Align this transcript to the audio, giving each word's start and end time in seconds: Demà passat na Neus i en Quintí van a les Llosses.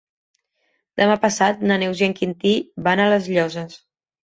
Demà 1.01 1.17
passat 1.25 1.61
na 1.73 1.77
Neus 1.85 2.03
i 2.05 2.07
en 2.09 2.17
Quintí 2.23 2.55
van 2.91 3.05
a 3.05 3.09
les 3.15 3.31
Llosses. 3.37 3.81